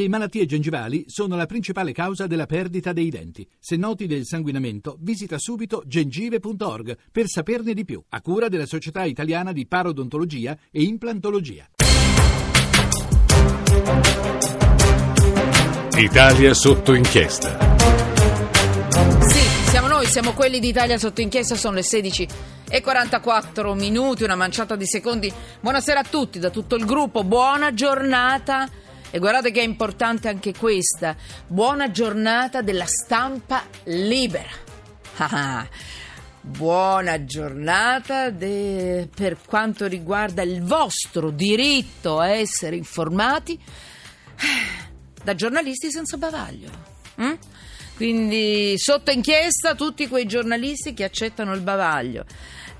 Le 0.00 0.08
malattie 0.08 0.46
gengivali 0.46 1.04
sono 1.08 1.36
la 1.36 1.44
principale 1.44 1.92
causa 1.92 2.26
della 2.26 2.46
perdita 2.46 2.94
dei 2.94 3.10
denti. 3.10 3.46
Se 3.58 3.76
noti 3.76 4.06
del 4.06 4.24
sanguinamento, 4.24 4.96
visita 4.98 5.36
subito 5.38 5.82
gengive.org 5.84 6.96
per 7.12 7.26
saperne 7.28 7.74
di 7.74 7.84
più, 7.84 8.02
a 8.08 8.22
cura 8.22 8.48
della 8.48 8.64
Società 8.64 9.04
Italiana 9.04 9.52
di 9.52 9.66
Parodontologia 9.66 10.56
e 10.70 10.84
Implantologia. 10.84 11.68
Italia 15.98 16.54
sotto 16.54 16.94
inchiesta. 16.94 17.58
Sì, 19.28 19.68
siamo 19.68 19.86
noi, 19.86 20.06
siamo 20.06 20.32
quelli 20.32 20.60
d'Italia 20.60 20.96
sotto 20.96 21.20
inchiesta, 21.20 21.56
sono 21.56 21.74
le 21.74 21.82
16 21.82 22.28
e 22.70 22.80
44 22.80 23.74
minuti, 23.74 24.24
una 24.24 24.34
manciata 24.34 24.76
di 24.76 24.86
secondi. 24.86 25.30
Buonasera 25.60 26.00
a 26.00 26.04
tutti, 26.04 26.38
da 26.38 26.48
tutto 26.48 26.76
il 26.76 26.86
gruppo, 26.86 27.22
buona 27.22 27.74
giornata. 27.74 28.66
E 29.10 29.18
guardate 29.18 29.50
che 29.50 29.60
è 29.60 29.64
importante 29.64 30.28
anche 30.28 30.54
questa, 30.54 31.16
buona 31.46 31.90
giornata 31.90 32.62
della 32.62 32.86
stampa 32.86 33.64
libera. 33.84 34.48
Ah, 35.16 35.66
buona 36.40 37.24
giornata 37.24 38.30
de- 38.30 39.08
per 39.14 39.38
quanto 39.44 39.86
riguarda 39.86 40.42
il 40.42 40.62
vostro 40.62 41.30
diritto 41.30 42.18
a 42.18 42.28
essere 42.28 42.76
informati 42.76 43.58
da 45.22 45.34
giornalisti 45.34 45.90
senza 45.90 46.16
bavaglio. 46.16 46.70
Mm? 47.20 47.32
Quindi 47.96 48.74
sotto 48.78 49.10
inchiesta 49.10 49.74
tutti 49.74 50.08
quei 50.08 50.24
giornalisti 50.26 50.94
che 50.94 51.04
accettano 51.04 51.52
il 51.52 51.60
bavaglio. 51.60 52.24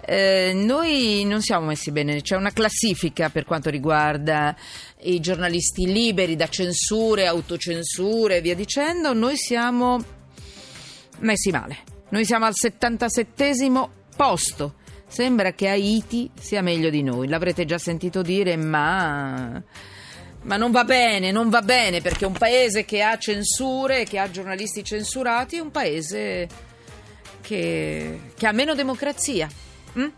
Eh, 0.02 0.52
noi 0.54 1.24
non 1.24 1.42
siamo 1.42 1.66
messi 1.66 1.90
bene, 1.90 2.22
c'è 2.22 2.36
una 2.36 2.52
classifica 2.52 3.28
per 3.28 3.44
quanto 3.44 3.70
riguarda 3.70 4.56
i 5.02 5.20
giornalisti 5.20 5.86
liberi 5.86 6.36
da 6.36 6.48
censure, 6.48 7.26
autocensure 7.26 8.36
e 8.36 8.40
via 8.40 8.54
dicendo. 8.54 9.12
Noi 9.12 9.36
siamo 9.36 10.02
messi 11.18 11.50
male. 11.50 11.78
Noi 12.10 12.24
siamo 12.24 12.46
al 12.46 12.54
77 12.54 13.88
posto. 14.16 14.74
Sembra 15.06 15.52
che 15.52 15.68
Haiti 15.68 16.30
sia 16.38 16.62
meglio 16.62 16.88
di 16.88 17.02
noi, 17.02 17.26
l'avrete 17.26 17.64
già 17.64 17.78
sentito 17.78 18.22
dire, 18.22 18.56
ma 18.56 19.60
ma 20.42 20.56
non 20.56 20.70
va 20.70 20.84
bene, 20.84 21.32
non 21.32 21.50
va 21.50 21.60
bene 21.60 22.00
perché 22.00 22.24
un 22.24 22.32
paese 22.32 22.84
che 22.84 23.02
ha 23.02 23.18
censure, 23.18 24.04
che 24.04 24.18
ha 24.18 24.30
giornalisti 24.30 24.82
censurati, 24.82 25.56
è 25.56 25.60
un 25.60 25.70
paese 25.70 26.48
che, 27.42 28.20
che 28.34 28.46
ha 28.46 28.52
meno 28.52 28.74
democrazia. 28.74 29.48
Mm? 29.98 30.08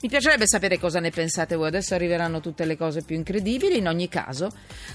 Mi 0.00 0.08
piacerebbe 0.08 0.46
sapere 0.46 0.78
cosa 0.78 1.00
ne 1.00 1.10
pensate 1.10 1.56
voi. 1.56 1.66
Adesso 1.66 1.92
arriveranno 1.92 2.38
tutte 2.38 2.64
le 2.64 2.76
cose 2.76 3.02
più 3.02 3.16
incredibili. 3.16 3.78
In 3.78 3.88
ogni 3.88 4.08
caso, 4.08 4.48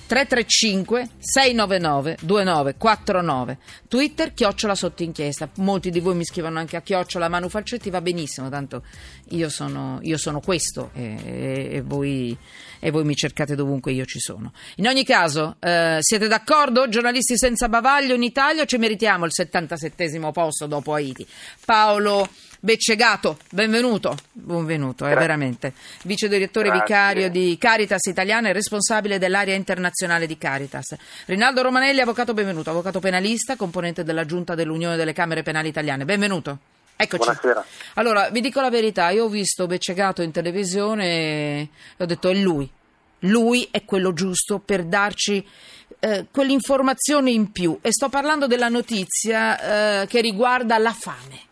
335 0.07 1.09
699 1.19 2.19
2949. 2.21 3.57
Twitter, 3.89 4.33
chiocciola 4.33 4.75
sotto 4.75 5.03
inchiesta. 5.03 5.49
Molti 5.55 5.89
di 5.89 5.99
voi 5.99 6.15
mi 6.15 6.23
scrivono 6.23 6.57
anche 6.57 6.77
a 6.77 6.81
chiocciola 6.81 7.27
Manu 7.27 7.49
Falcetti. 7.49 7.89
Va 7.89 7.99
benissimo, 7.99 8.47
tanto 8.47 8.83
io 9.31 9.49
sono, 9.49 9.99
io 10.03 10.17
sono 10.17 10.39
questo 10.39 10.91
e, 10.93 11.17
e, 11.21 11.69
e, 11.75 11.81
voi, 11.81 12.37
e, 12.79 12.89
voi, 12.89 13.03
mi 13.03 13.15
cercate 13.15 13.55
dovunque 13.55 13.91
io 13.91 14.05
ci 14.05 14.19
sono. 14.19 14.53
In 14.77 14.87
ogni 14.87 15.03
caso, 15.03 15.57
eh, 15.59 15.97
siete 15.99 16.29
d'accordo? 16.29 16.87
Giornalisti 16.87 17.37
senza 17.37 17.67
bavaglio 17.67 18.13
in 18.13 18.23
Italia 18.23 18.63
ci 18.63 18.77
meritiamo 18.77 19.25
il 19.25 19.33
77 19.33 20.31
posto 20.31 20.65
dopo 20.65 20.93
Haiti? 20.93 21.27
Paolo. 21.65 22.29
Beccegato, 22.65 23.39
benvenuto, 23.51 24.17
benvenuto, 24.31 25.05
è 25.05 25.15
veramente 25.15 25.73
vice 26.03 26.29
direttore 26.29 26.69
Grazie. 26.69 26.85
vicario 26.85 27.29
di 27.29 27.57
Caritas 27.59 28.05
Italiana 28.05 28.47
e 28.47 28.53
responsabile 28.53 29.19
dell'area 29.19 29.53
internazionale 29.53 30.27
di 30.27 30.37
Caritas. 30.37 30.95
Rinaldo 31.25 31.61
Romanelli, 31.61 31.99
avvocato, 31.99 32.33
benvenuto, 32.33 32.69
avvocato 32.69 33.01
penalista, 33.01 33.57
componente 33.57 34.05
della 34.05 34.23
giunta 34.23 34.55
dell'Unione 34.55 34.95
delle 34.95 35.11
Camere 35.11 35.43
Penali 35.43 35.67
Italiane, 35.67 36.05
benvenuto. 36.05 36.57
Eccoci. 36.95 37.25
Buonasera. 37.25 37.65
Allora, 37.95 38.29
vi 38.29 38.39
dico 38.39 38.61
la 38.61 38.69
verità, 38.69 39.09
io 39.09 39.25
ho 39.25 39.29
visto 39.29 39.67
Beccegato 39.67 40.21
in 40.21 40.31
televisione 40.31 41.05
e 41.05 41.69
ho 41.97 42.05
detto 42.05 42.29
è 42.29 42.33
lui, 42.33 42.71
lui 43.19 43.67
è 43.71 43.83
quello 43.83 44.13
giusto 44.13 44.59
per 44.59 44.85
darci 44.85 45.45
eh, 45.99 46.27
quell'informazione 46.31 47.29
in 47.29 47.51
più 47.51 47.77
e 47.81 47.91
sto 47.91 48.07
parlando 48.07 48.47
della 48.47 48.69
notizia 48.69 50.03
eh, 50.03 50.07
che 50.07 50.21
riguarda 50.21 50.77
la 50.77 50.93
fame. 50.93 51.51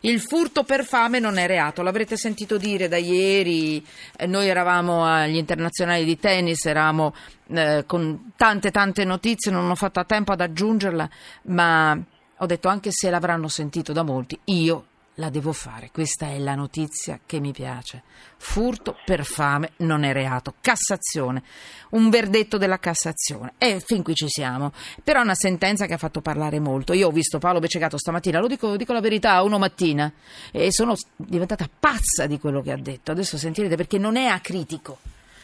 Il 0.00 0.20
furto 0.20 0.62
per 0.62 0.84
fame 0.84 1.18
non 1.18 1.38
è 1.38 1.46
reato, 1.46 1.82
l'avrete 1.82 2.16
sentito 2.16 2.56
dire 2.56 2.88
da 2.88 2.96
ieri, 2.96 3.84
eh, 4.16 4.26
noi 4.26 4.48
eravamo 4.48 5.04
agli 5.04 5.36
internazionali 5.36 6.04
di 6.04 6.18
tennis, 6.18 6.64
eravamo 6.66 7.14
eh, 7.48 7.84
con 7.86 8.32
tante 8.36 8.70
tante 8.70 9.04
notizie, 9.04 9.50
non 9.50 9.68
ho 9.68 9.74
fatto 9.74 10.00
a 10.00 10.04
tempo 10.04 10.32
ad 10.32 10.40
aggiungerla, 10.40 11.10
ma 11.44 11.98
ho 12.40 12.46
detto 12.46 12.68
anche 12.68 12.90
se 12.92 13.10
l'avranno 13.10 13.48
sentito 13.48 13.92
da 13.92 14.02
molti, 14.02 14.38
io 14.44 14.84
la 15.18 15.30
devo 15.30 15.52
fare. 15.52 15.90
Questa 15.92 16.26
è 16.26 16.38
la 16.38 16.54
notizia 16.54 17.20
che 17.24 17.40
mi 17.40 17.52
piace. 17.52 18.02
Furto 18.36 18.96
per 19.04 19.24
fame 19.24 19.72
non 19.78 20.04
è 20.04 20.12
reato. 20.12 20.54
Cassazione. 20.60 21.42
Un 21.90 22.08
verdetto 22.08 22.56
della 22.56 22.78
Cassazione. 22.78 23.54
E 23.58 23.80
fin 23.84 24.02
qui 24.02 24.14
ci 24.14 24.28
siamo. 24.28 24.72
Però 25.02 25.20
è 25.20 25.24
una 25.24 25.34
sentenza 25.34 25.86
che 25.86 25.94
ha 25.94 25.98
fatto 25.98 26.20
parlare 26.20 26.60
molto. 26.60 26.92
Io 26.92 27.08
ho 27.08 27.12
visto 27.12 27.38
Paolo 27.38 27.58
Beccegato 27.58 27.98
stamattina, 27.98 28.40
lo 28.40 28.46
dico, 28.46 28.76
dico 28.76 28.92
la 28.92 29.00
verità, 29.00 29.42
uno 29.42 29.58
mattina, 29.58 30.10
e 30.52 30.72
sono 30.72 30.94
diventata 31.16 31.68
pazza 31.68 32.26
di 32.26 32.38
quello 32.38 32.62
che 32.62 32.72
ha 32.72 32.78
detto. 32.78 33.10
Adesso 33.10 33.36
sentirete 33.36 33.76
perché 33.76 33.98
non 33.98 34.16
è 34.16 34.26
acritico. 34.26 34.98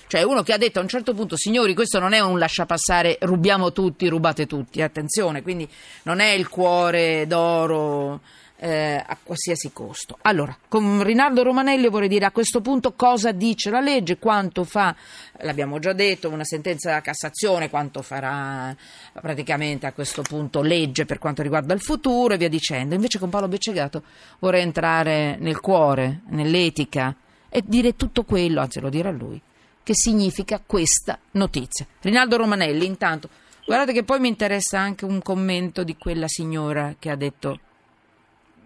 Cioè 0.06 0.22
uno 0.22 0.42
che 0.42 0.52
ha 0.52 0.58
detto 0.58 0.78
a 0.78 0.82
un 0.82 0.88
certo 0.88 1.14
punto, 1.14 1.36
signori, 1.36 1.74
questo 1.74 1.98
non 1.98 2.12
è 2.12 2.20
un 2.20 2.38
lasciapassare, 2.38 3.16
rubiamo 3.22 3.72
tutti, 3.72 4.06
rubate 4.06 4.46
tutti, 4.46 4.82
attenzione, 4.82 5.42
quindi 5.42 5.68
non 6.02 6.20
è 6.20 6.28
il 6.28 6.48
cuore 6.48 7.26
d'oro 7.26 8.20
eh, 8.56 9.02
a 9.04 9.18
qualsiasi 9.22 9.72
costo. 9.72 10.16
Allora, 10.22 10.56
con 10.68 11.02
Rinaldo 11.02 11.42
Romanelli 11.42 11.88
vorrei 11.88 12.08
dire 12.08 12.24
a 12.26 12.30
questo 12.30 12.60
punto 12.60 12.92
cosa 12.94 13.32
dice 13.32 13.70
la 13.70 13.80
legge, 13.80 14.18
quanto 14.18 14.64
fa, 14.64 14.94
l'abbiamo 15.40 15.78
già 15.78 15.92
detto, 15.92 16.30
una 16.30 16.44
sentenza 16.44 16.88
della 16.88 17.00
Cassazione, 17.00 17.70
quanto 17.70 18.02
farà 18.02 18.74
praticamente 19.12 19.86
a 19.86 19.92
questo 19.92 20.22
punto 20.22 20.62
legge 20.62 21.04
per 21.04 21.18
quanto 21.18 21.42
riguarda 21.42 21.74
il 21.74 21.80
futuro 21.80 22.34
e 22.34 22.36
via 22.38 22.48
dicendo. 22.48 22.94
Invece 22.94 23.18
con 23.18 23.30
Paolo 23.30 23.48
Beccegato 23.48 24.02
vorrei 24.38 24.62
entrare 24.62 25.36
nel 25.38 25.60
cuore, 25.60 26.20
nell'etica 26.28 27.14
e 27.48 27.62
dire 27.64 27.96
tutto 27.96 28.24
quello, 28.24 28.60
anzi 28.60 28.80
lo 28.80 28.88
dirà 28.88 29.10
lui, 29.10 29.40
che 29.82 29.94
significa 29.94 30.60
questa 30.64 31.18
notizia. 31.32 31.86
Rinaldo 32.00 32.36
Romanelli, 32.36 32.86
intanto, 32.86 33.28
guardate 33.66 33.92
che 33.92 34.04
poi 34.04 34.20
mi 34.20 34.28
interessa 34.28 34.80
anche 34.80 35.04
un 35.04 35.20
commento 35.22 35.84
di 35.84 35.96
quella 35.96 36.28
signora 36.28 36.94
che 36.98 37.10
ha 37.10 37.16
detto 37.16 37.60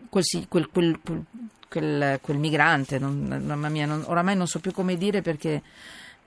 quel, 0.08 0.24
quel, 0.48 0.68
quel, 0.70 1.00
quel, 1.68 2.18
quel 2.20 2.38
migrante, 2.38 2.98
non, 2.98 3.42
mamma 3.44 3.68
mia, 3.68 3.86
non, 3.86 4.02
oramai 4.06 4.36
non 4.36 4.46
so 4.46 4.60
più 4.60 4.72
come 4.72 4.96
dire 4.96 5.22
perché 5.22 5.62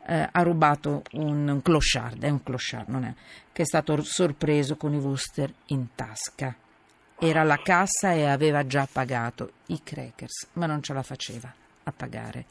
eh, 0.07 0.29
ha 0.31 0.41
rubato 0.41 1.03
un, 1.13 1.47
un 1.47 1.61
clochard, 1.61 2.23
è 2.23 2.29
un 2.29 2.43
clochard, 2.43 2.87
non 2.89 3.03
è, 3.03 3.13
che 3.51 3.63
è 3.63 3.65
stato 3.65 4.01
sorpreso 4.03 4.75
con 4.75 4.93
i 4.93 4.97
Wooster 4.97 5.51
in 5.67 5.87
tasca. 5.95 6.55
Era 7.19 7.41
alla 7.41 7.61
cassa 7.61 8.13
e 8.13 8.25
aveva 8.25 8.65
già 8.65 8.87
pagato 8.91 9.51
i 9.67 9.81
crackers, 9.83 10.47
ma 10.53 10.65
non 10.65 10.81
ce 10.81 10.93
la 10.93 11.03
faceva 11.03 11.53
a 11.83 11.91
pagare. 11.91 12.45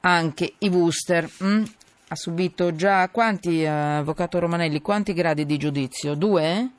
Anche 0.00 0.54
i 0.58 0.68
Wooster 0.68 1.28
hm? 1.38 1.62
ha 2.08 2.16
subito 2.16 2.74
già 2.76 3.08
quanti, 3.08 3.62
eh, 3.62 3.66
avvocato 3.66 4.38
Romanelli, 4.38 4.80
quanti 4.80 5.12
gradi 5.12 5.44
di 5.44 5.56
giudizio? 5.56 6.14
Due? 6.14 6.70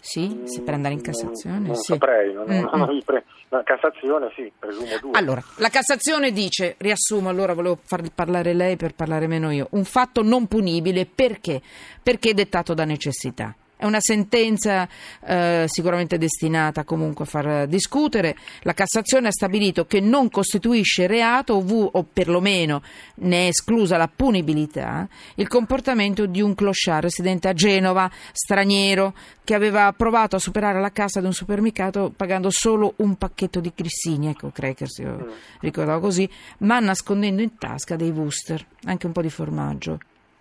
Sì, 0.00 0.42
si 0.44 0.62
può 0.62 0.72
andare 0.72 0.94
in 0.94 1.00
Cassazione? 1.00 1.58
Non, 1.58 1.74
sì. 1.76 1.92
saprei, 1.92 2.32
non, 2.32 2.44
mm, 2.44 2.64
non 2.72 2.94
mm. 2.94 2.98
pre... 3.04 3.24
la 3.48 3.62
Cassazione 3.62 4.30
sì, 4.34 4.50
presumo 4.56 4.96
due. 5.00 5.10
Allora, 5.12 5.42
la 5.56 5.68
Cassazione 5.68 6.30
dice, 6.30 6.76
riassumo, 6.78 7.28
allora 7.28 7.54
volevo 7.54 7.78
fargli 7.82 8.10
parlare 8.14 8.54
lei 8.54 8.76
per 8.76 8.94
parlare 8.94 9.26
meno 9.26 9.50
io, 9.50 9.66
un 9.72 9.84
fatto 9.84 10.22
non 10.22 10.46
punibile 10.46 11.06
perché? 11.06 11.60
Perché 12.02 12.32
dettato 12.32 12.74
da 12.74 12.84
necessità. 12.84 13.54
È 13.78 13.86
una 13.86 14.00
sentenza 14.00 14.86
eh, 15.24 15.64
sicuramente 15.68 16.18
destinata 16.18 16.84
comunque 16.84 17.24
a 17.24 17.28
far 17.28 17.66
discutere. 17.68 18.36
La 18.62 18.74
Cassazione 18.74 19.28
ha 19.28 19.32
stabilito 19.32 19.86
che 19.86 20.00
non 20.00 20.28
costituisce 20.28 21.06
reato 21.06 21.54
o, 21.54 21.90
o 21.92 22.06
perlomeno 22.12 22.82
ne 23.20 23.44
è 23.44 23.48
esclusa 23.48 23.96
la 23.96 24.10
punibilità 24.14 25.08
il 25.36 25.48
comportamento 25.48 26.26
di 26.26 26.40
un 26.40 26.54
clochard 26.54 27.02
residente 27.02 27.48
a 27.48 27.52
Genova, 27.52 28.10
straniero, 28.32 29.14
che 29.44 29.54
aveva 29.54 29.92
provato 29.92 30.36
a 30.36 30.38
superare 30.38 30.80
la 30.80 30.90
cassa 30.90 31.20
di 31.20 31.26
un 31.26 31.32
supermercato 31.32 32.12
pagando 32.14 32.48
solo 32.50 32.94
un 32.96 33.16
pacchetto 33.16 33.60
di 33.60 33.72
grissini, 33.74 34.28
ecco, 34.28 34.50
crackers, 34.50 34.98
io 34.98 35.10
mm. 35.10 35.30
ricordavo 35.60 36.00
così, 36.00 36.28
ma 36.58 36.78
nascondendo 36.80 37.42
in 37.42 37.56
tasca 37.56 37.96
dei 37.96 38.10
Wooster, 38.10 38.64
anche 38.84 39.06
un 39.06 39.12
po' 39.12 39.22
di 39.22 39.30
formaggio. 39.30 39.98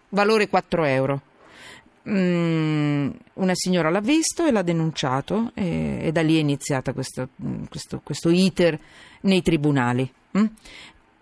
Valore 0.10 0.48
4 0.48 0.84
euro. 0.86 1.22
Mm, 2.10 3.10
una 3.34 3.54
signora 3.54 3.90
l'ha 3.90 4.00
visto 4.00 4.46
e 4.46 4.52
l'ha 4.52 4.62
denunciato 4.62 5.52
e, 5.54 6.00
e 6.08 6.12
da 6.12 6.22
lì 6.22 6.38
è 6.38 6.40
iniziata 6.40 6.94
questo, 6.94 7.28
questo, 7.70 8.00
questo 8.04 8.30
iter 8.30 8.80
nei 9.22 9.42
tribunali. 9.42 10.10
Mm? 10.38 10.46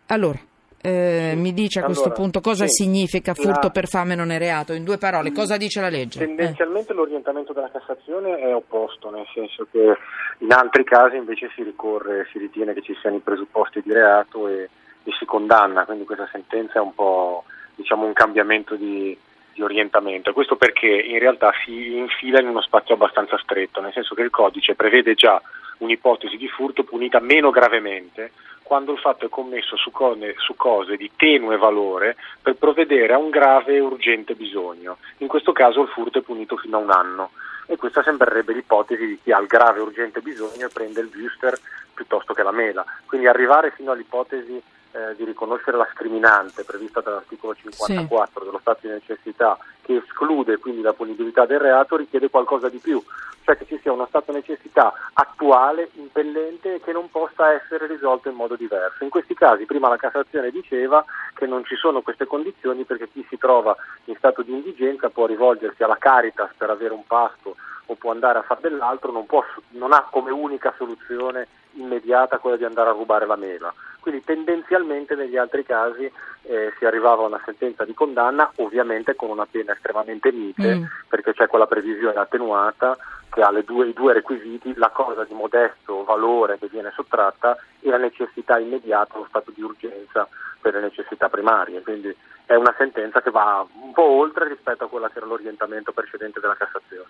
Allora, 0.08 0.38
eh, 0.82 1.32
Sì. 1.34 1.40
mi 1.40 1.54
dice 1.54 1.80
a 1.80 1.84
questo 1.84 2.04
Allora, 2.04 2.20
punto 2.20 2.42
cosa 2.42 2.68
sì. 2.68 2.84
significa 2.84 3.34
furto 3.34 3.60
La- 3.68 3.70
per 3.72 3.88
fame 3.88 4.14
non 4.14 4.30
è 4.30 4.38
reato? 4.38 4.74
In 4.74 4.84
due 4.84 5.00
parole, 5.00 5.32
cosa 5.32 5.58
dice 5.58 5.82
la 5.82 5.90
legge? 5.90 6.22
Eh. 6.22 6.28
Tendenzialmente 6.28 6.94
l'orientamento 6.94 7.54
della 7.54 7.72
Cassazione 7.72 8.38
è 8.38 8.54
opposto, 8.54 9.10
nel 9.10 9.26
senso 9.34 9.68
che 9.72 9.98
in 10.40 10.52
altri 10.52 10.84
casi 10.84 11.16
invece 11.16 11.50
si 11.56 11.64
ricorre, 11.64 12.28
si 12.32 12.38
ritiene 12.38 12.74
che 12.74 12.84
ci 12.84 12.96
siano 13.02 13.16
i 13.16 13.22
presupposti 13.22 13.82
di 13.84 13.92
reato 13.92 14.48
e, 14.48 14.70
e 15.04 15.12
si 15.18 15.26
condanna, 15.26 15.86
quindi 15.86 16.06
questa 16.06 16.30
sentenza 16.32 16.78
è 16.78 16.82
un 16.82 16.94
po' 16.94 17.44
diciamo, 17.74 18.06
un 18.06 18.14
cambiamento 18.14 18.76
di, 18.76 19.18
di 19.56 19.63
orientamento. 19.63 20.34
Questo 20.34 20.57
perché 20.57 20.88
in 20.88 21.18
realtà 21.18 21.52
si 21.63 21.96
infila 21.98 22.42
in 22.42 22.50
uno 22.50 22.62
spazio 22.62 22.94
abbastanza 22.94 23.38
stretto, 23.38 23.80
nel 23.81 23.94
senso 23.94 24.13
che 24.13 24.22
il 24.22 24.30
codice 24.30 24.75
prevede 24.75 25.16
già 25.16 25.42
un'ipotesi 25.78 26.38
di 26.38 26.48
furto 26.48 26.84
punita 26.84 27.19
meno 27.19 27.50
gravemente 27.50 28.31
quando 28.66 28.94
il 28.94 28.98
fatto 28.98 29.25
è 29.25 29.30
commesso 29.30 29.75
su, 29.78 29.92
cose 29.92 30.98
di 30.98 31.12
tenue 31.16 31.56
valore 31.56 32.16
per 32.42 32.56
provvedere 32.56 33.13
a 33.13 33.18
un 33.19 33.30
grave 33.30 33.75
e 33.75 33.80
urgente 33.80 34.34
bisogno. 34.34 34.98
In 35.18 35.28
questo 35.28 35.52
caso 35.52 35.84
il 35.84 35.88
furto 35.88 36.18
è 36.18 36.22
punito 36.24 36.58
fino 36.58 36.78
a 36.78 36.80
un 36.80 36.90
anno 36.90 37.30
e 37.68 37.78
questa 37.78 38.01
sembrerebbe 38.01 38.54
l'ipotesi 38.54 39.06
di 39.06 39.19
chi 39.22 39.31
ha 39.31 39.40
il 39.40 39.46
grave 39.46 39.80
e 39.80 39.84
urgente 39.84 40.19
bisogno 40.22 40.66
e 40.66 40.72
prende 40.74 41.00
il 41.00 41.12
booster 41.13 41.56
piuttosto 41.94 42.34
che 42.34 42.42
la 42.42 42.51
mela. 42.51 42.84
Quindi 43.06 43.28
arrivare 43.28 43.69
fino 43.69 43.92
all'ipotesi 43.92 44.60
eh, 44.95 45.15
di 45.15 45.25
riconoscere 45.25 45.75
la 45.75 45.88
scriminante 45.92 46.63
prevista 46.63 47.01
dall'articolo 47.01 47.53
54 47.53 48.45
dello 48.45 48.59
stato 48.59 48.80
di 48.83 48.94
necessità 48.94 49.57
che 49.81 49.97
esclude 49.97 50.57
quindi 50.57 50.81
la 50.81 50.94
punibilità 50.94 51.45
del 51.45 51.59
reato 51.59 51.97
richiede 51.97 52.30
qualcosa 52.30 52.69
di 52.69 52.77
più, 52.77 53.03
cioè 53.44 53.57
che 53.57 53.65
ci 53.65 53.77
sia 53.81 53.92
uno 53.92 54.06
stato 54.07 54.31
di 54.31 54.38
necessità 54.38 54.94
attuale, 55.12 55.89
impellente 55.95 56.75
e 56.75 56.80
che 56.80 56.94
non 56.94 57.12
possa 57.12 57.51
essere 57.51 57.88
risolto 57.88 58.30
in 58.30 58.36
modo 58.36 58.56
diverso. 58.56 59.03
In 59.03 59.09
questi 59.09 59.33
casi 59.33 59.65
prima 59.65 59.89
la 59.89 59.97
Cassazione 59.97 60.50
diceva 60.50 61.03
che 61.33 61.45
non 61.45 61.65
ci 61.65 61.75
sono 61.75 62.01
queste 62.01 62.25
condizioni 62.25 62.86
perché 62.86 63.09
chi 63.09 63.25
si 63.30 63.38
trova 63.38 63.75
in 64.06 64.15
stato 64.15 64.44
di 64.44 64.53
indigenza 64.53 65.09
può 65.09 65.25
rivolgersi 65.25 65.83
alla 65.83 65.98
Caritas 65.98 66.51
per 66.57 66.69
avere 66.69 66.94
un 66.94 67.06
pasto 67.06 67.57
o 67.88 67.95
può 67.95 68.12
andare 68.12 68.39
a 68.39 68.44
fare 68.44 68.62
dell'altro, 68.62 69.12
non, 69.12 69.25
può- 69.25 69.44
non 69.71 69.94
ha 69.94 70.07
come 70.09 70.31
unica 70.31 70.74
soluzione 70.77 71.48
immediata 71.74 72.39
quella 72.39 72.57
di 72.57 72.63
andare 72.63 72.89
a 72.89 72.94
rubare 72.94 73.25
la 73.25 73.36
mela. 73.36 73.74
Quindi 74.06 74.24
tendenzialmente 74.24 75.16
negli 75.16 75.36
altri 75.36 75.66
casi 75.66 76.06
eh, 76.44 76.72
si 76.78 76.86
arrivava 76.86 77.24
a 77.24 77.25
una 77.25 77.42
sentenza 77.44 77.86
di 77.86 77.96
condanna, 77.96 78.52
ovviamente 78.57 79.16
con 79.16 79.30
una 79.31 79.48
pena 79.50 79.74
estremamente 79.74 80.31
mite, 80.31 80.75
Mm. 80.75 80.84
perché 81.10 81.34
c'è 81.34 81.48
quella 81.48 81.66
previsione 81.66 82.19
attenuata 82.19 82.96
che 83.31 83.42
ha 83.42 83.50
le 83.50 83.63
due- 83.63 83.88
i 83.88 83.94
due 83.94 84.13
requisiti, 84.13 84.75
la 84.75 84.90
cosa 84.90 85.24
di 85.24 85.34
modesto 85.34 86.04
valore 86.04 86.60
che 86.60 86.68
viene 86.68 86.92
sottratta 86.94 87.57
e 87.80 87.90
la 87.90 87.98
necessità 87.98 88.60
immediata, 88.60 89.18
lo 89.18 89.25
stato 89.28 89.50
di 89.56 89.63
urgenza 89.63 90.28
per 90.62 90.75
le 90.75 90.81
necessità 90.81 91.28
primarie. 91.28 91.81
Quindi 91.81 92.16
è 92.46 92.54
una 92.54 92.75
sentenza 92.78 93.24
che 93.24 93.31
va 93.31 93.66
un 93.81 93.92
po' 93.92 94.04
oltre 94.08 94.48
rispetto 94.48 94.84
a 94.84 94.88
quella 94.88 95.10
che 95.10 95.18
era 95.18 95.25
l'orientamento 95.25 95.92
precedente 95.94 96.40
della 96.40 96.56
Cassazione. 96.56 97.10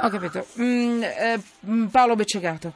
Ho 0.00 0.08
capito. 0.08 0.46
Mm, 0.58 1.02
eh, 1.02 1.42
mm, 1.66 1.86
Paolo 1.88 2.16
Beccegato, 2.16 2.72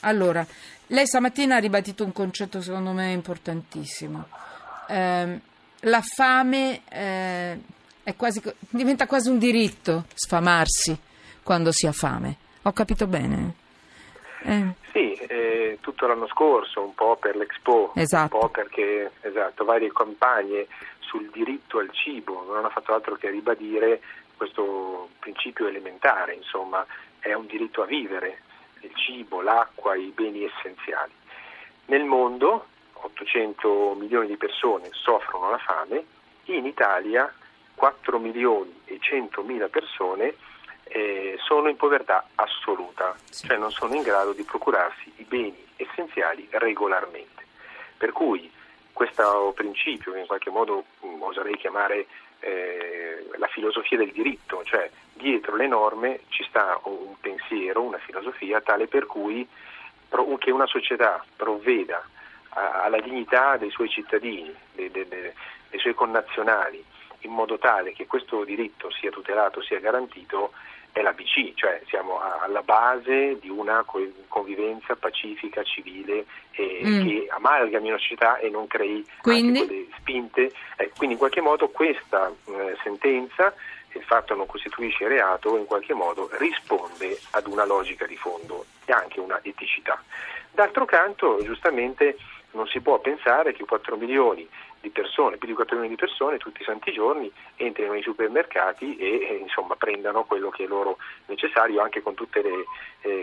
allora, 0.00 0.46
lei 0.88 1.06
stamattina 1.06 1.56
ha 1.56 1.60
ribadito 1.60 2.04
un 2.04 2.12
concetto 2.12 2.60
secondo 2.60 2.92
me 2.92 3.10
importantissimo. 3.12 4.26
Ehm, 4.88 5.40
la 5.80 6.00
fame 6.02 6.82
eh, 6.88 7.58
è 8.02 8.16
quasi, 8.16 8.42
diventa 8.70 9.06
quasi 9.06 9.28
un 9.28 9.38
diritto 9.38 10.04
sfamarsi 10.14 10.98
quando 11.42 11.72
si 11.72 11.86
ha 11.86 11.92
fame. 11.92 12.36
Ho 12.62 12.72
capito 12.72 13.06
bene? 13.06 13.54
Eh, 14.42 14.66
Sì, 14.92 15.12
eh, 15.14 15.78
tutto 15.80 16.06
l'anno 16.06 16.26
scorso, 16.28 16.82
un 16.82 16.94
po' 16.94 17.16
per 17.16 17.36
l'Expo, 17.36 17.92
Esatto. 17.94 18.34
un 18.34 18.40
po' 18.40 18.48
perché 18.48 19.10
esatto, 19.22 19.64
varie 19.64 19.92
campagne 19.92 20.66
sul 21.00 21.28
diritto 21.32 21.78
al 21.78 21.90
cibo 21.92 22.44
non 22.46 22.56
hanno 22.56 22.70
fatto 22.70 22.94
altro 22.94 23.14
che 23.16 23.30
ribadire 23.30 24.00
questo 24.36 25.08
principio 25.18 25.66
elementare, 25.66 26.34
insomma, 26.34 26.84
è 27.18 27.32
un 27.34 27.46
diritto 27.46 27.82
a 27.82 27.86
vivere, 27.86 28.42
il 28.80 28.94
cibo, 28.94 29.40
l'acqua, 29.40 29.94
i 29.96 30.12
beni 30.14 30.44
essenziali. 30.44 31.12
Nel 31.86 32.04
mondo 32.04 32.66
800 32.92 33.94
milioni 33.98 34.26
di 34.26 34.36
persone 34.36 34.88
soffrono 34.92 35.50
la 35.50 35.58
fame, 35.58 36.04
in 36.44 36.66
Italia 36.66 37.32
4 37.74 38.18
milioni 38.18 38.80
e 38.86 38.98
100 39.00 39.42
mila 39.42 39.68
persone 39.68 40.34
eh, 40.84 41.36
sono 41.38 41.68
in 41.68 41.76
povertà 41.76 42.26
assoluta, 42.34 43.14
Sì. 43.30 43.46
cioè 43.46 43.56
non 43.56 43.70
sono 43.70 43.94
in 43.94 44.02
grado 44.02 44.32
di 44.32 44.42
procurarsi 44.42 45.12
i 45.16 45.24
beni 45.24 45.66
essenziali 45.76 46.48
regolarmente. 46.50 47.44
Per 47.96 48.12
cui 48.12 48.50
questo 48.92 49.52
principio, 49.54 50.12
che 50.12 50.20
in 50.20 50.26
qualche 50.26 50.50
modo 50.50 50.84
mh, 51.00 51.22
oserei 51.22 51.56
chiamare 51.56 52.06
eh, 52.40 53.28
la 53.36 53.46
filosofia 53.48 53.96
del 53.98 54.12
diritto, 54.12 54.62
cioè 54.64 54.90
dietro 55.12 55.56
le 55.56 55.66
norme 55.66 56.20
ci 56.28 56.44
sta 56.48 56.78
un 56.84 57.18
pensiero, 57.20 57.82
una 57.82 57.98
filosofia 57.98 58.60
tale 58.60 58.86
per 58.86 59.06
cui 59.06 59.46
che 60.38 60.50
una 60.50 60.66
società 60.66 61.24
provveda 61.36 62.02
alla 62.50 63.00
dignità 63.00 63.56
dei 63.56 63.70
suoi 63.70 63.88
cittadini, 63.88 64.54
de- 64.72 64.90
de- 64.90 65.06
de- 65.06 65.34
dei 65.68 65.78
suoi 65.78 65.94
connazionali, 65.94 66.82
in 67.20 67.30
modo 67.32 67.58
tale 67.58 67.92
che 67.92 68.06
questo 68.06 68.44
diritto 68.44 68.90
sia 68.90 69.10
tutelato, 69.10 69.60
sia 69.62 69.78
garantito, 69.80 70.52
è 70.98 71.02
l'ABC, 71.02 71.54
cioè 71.54 71.80
siamo 71.88 72.20
alla 72.20 72.62
base 72.62 73.38
di 73.38 73.48
una 73.48 73.82
co- 73.84 74.12
convivenza 74.28 74.96
pacifica, 74.96 75.62
civile, 75.62 76.24
e 76.52 76.80
Mm. 76.84 77.06
che 77.06 77.26
amalgami 77.30 77.88
una 77.88 77.98
società 77.98 78.38
e 78.38 78.48
non 78.50 78.66
crei 78.66 78.96
anche 78.96 79.12
Quindi? 79.22 79.64
quelle 79.64 79.86
spinte. 79.96 80.52
Eh, 80.76 80.90
quindi 80.96 81.14
in 81.14 81.18
qualche 81.18 81.40
modo 81.40 81.68
questa 81.68 82.32
eh, 82.46 82.76
sentenza, 82.82 83.54
il 83.92 84.02
fatto 84.02 84.34
non 84.34 84.46
costituisce 84.46 85.06
reato, 85.08 85.56
in 85.56 85.64
qualche 85.66 85.94
modo 85.94 86.28
risponde 86.32 87.18
ad 87.30 87.46
una 87.46 87.64
logica 87.64 88.06
di 88.06 88.16
fondo 88.16 88.66
e 88.84 88.92
anche 88.92 89.20
una 89.20 89.38
eticità. 89.42 90.02
D'altro 90.50 90.84
canto, 90.84 91.40
giustamente, 91.42 92.16
non 92.52 92.66
si 92.66 92.80
può 92.80 92.98
pensare 92.98 93.52
che 93.52 93.64
4 93.64 93.96
milioni 93.96 94.48
di 94.80 94.90
persone, 94.90 95.36
più 95.36 95.48
di 95.48 95.54
4 95.54 95.76
milioni 95.76 95.96
di 95.96 96.00
persone, 96.00 96.38
tutti 96.38 96.62
i 96.62 96.64
santi 96.64 96.92
giorni 96.92 97.30
entrino 97.56 97.92
nei 97.92 98.02
supermercati 98.02 98.96
e 98.96 99.06
eh, 99.06 99.34
insomma, 99.42 99.76
prendano 99.76 100.24
quello 100.24 100.50
che 100.50 100.64
è 100.64 100.66
loro 100.66 100.98
necessario, 101.26 101.82
anche 101.82 102.02
con 102.02 102.14
tutta 102.14 102.40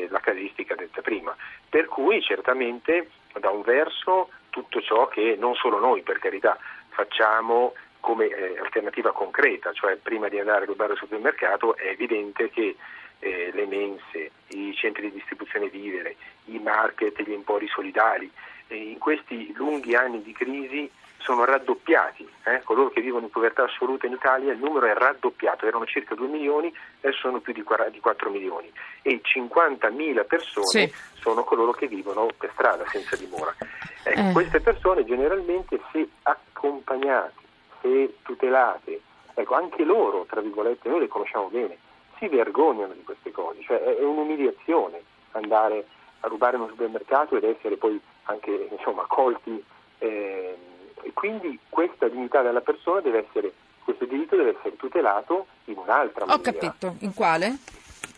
la 0.10 0.20
casistica 0.20 0.76
detta 0.76 1.02
prima. 1.02 1.36
Per 1.70 1.86
cui 1.86 2.22
certamente 2.22 3.10
da 3.40 3.50
un 3.50 3.62
verso 3.62 4.30
tutto 4.50 4.82
ciò 4.82 5.08
che 5.08 5.36
non 5.38 5.56
solo 5.56 5.80
noi, 5.80 6.02
per 6.02 6.20
carità, 6.20 6.58
facciamo 6.90 7.74
come 8.00 8.28
eh, 8.28 8.60
alternativa 8.60 9.12
concreta, 9.12 9.74
cioè 9.74 9.96
prima 9.98 10.30
di 10.30 10.40
andare 10.40 10.64
a 10.64 10.66
rubare 10.68 10.92
al 10.92 10.98
supermercato 10.98 11.76
è 11.76 11.88
evidente 11.88 12.50
che 12.50 12.76
eh, 13.20 13.52
le 13.54 13.66
mense, 13.66 14.32
i 14.50 14.74
centri 14.76 15.10
di 15.10 15.14
distribuzione 15.18 15.70
vivere, 15.70 16.16
i 16.46 16.60
market, 16.60 17.22
gli 17.22 17.34
empori 17.34 17.68
solidali, 17.68 18.30
eh, 18.68 18.76
in 18.76 18.98
questi 18.98 19.52
lunghi 19.56 19.96
anni 19.96 20.22
di 20.22 20.32
crisi 20.34 20.90
sono 21.18 21.44
raddoppiati, 21.44 22.28
eh? 22.44 22.62
coloro 22.64 22.90
che 22.90 23.02
vivono 23.02 23.26
in 23.26 23.32
povertà 23.32 23.64
assoluta 23.64 24.06
in 24.06 24.14
Italia 24.14 24.54
il 24.54 24.60
numero 24.60 24.86
è 24.86 24.94
raddoppiato, 24.94 25.66
erano 25.66 25.86
circa 25.88 26.14
2 26.14 26.28
milioni, 26.28 26.72
adesso 27.02 27.22
sono 27.22 27.40
più 27.40 27.52
di 27.52 27.64
4 27.64 27.90
di 27.90 28.00
4 28.00 28.30
milioni 28.30 28.72
e 29.02 29.22
50.000 29.24 30.24
persone 30.28 30.66
Sì. 30.68 30.94
sono 31.20 31.44
coloro 31.44 31.72
che 31.72 31.88
vivono 31.88 32.28
per 32.38 32.52
strada 32.54 32.86
senza 32.90 33.16
dimora. 33.16 33.56
Ecco, 34.04 34.20
Eh. 34.20 34.32
Queste 34.34 34.60
persone 34.60 35.04
generalmente 35.04 35.80
se 35.92 36.08
accompagnate, 36.22 37.34
se 37.82 38.18
tutelate, 38.22 39.02
ecco, 39.34 39.56
anche 39.56 39.84
loro, 39.84 40.26
tra 40.30 40.42
virgolette, 40.42 40.90
noi 40.90 41.00
le 41.00 41.08
conosciamo 41.08 41.48
bene, 41.48 41.76
si 42.18 42.28
vergognano 42.28 42.94
di 42.94 43.04
queste 43.04 43.32
cose, 43.32 43.62
cioè 43.62 43.80
è, 43.82 44.04
un'umiliazione 44.04 45.02
andare 45.32 45.86
a 46.22 46.28
rubare 46.28 46.56
in 46.56 46.64
un 46.64 46.70
supermercato 46.70 47.36
ed 47.36 47.44
essere 47.44 47.78
poi 47.78 48.00
anche 48.24 48.70
insomma, 48.72 49.04
colti. 49.08 49.64
ehm, 50.00 50.54
e 51.02 51.12
quindi 51.14 51.60
questa 51.70 52.08
dignità 52.08 52.42
della 52.42 52.62
persona 52.62 53.00
deve 53.02 53.26
essere, 53.28 53.52
questo 53.84 54.06
diritto 54.06 54.36
deve 54.36 54.56
essere 54.58 54.76
tutelato 54.76 55.46
in 55.66 55.78
un'altra 55.78 56.24
ho 56.24 56.28
maniera. 56.28 56.52
capito. 56.52 56.96
In 57.02 57.14
quale? 57.14 57.58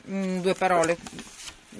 In 0.05 0.41
due 0.41 0.53
parole. 0.53 0.95